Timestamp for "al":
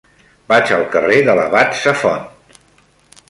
0.77-0.85